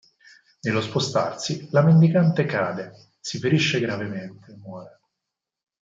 [0.61, 4.99] Nello spostarsi, la mendicante cade, si ferisce gravemente e muore.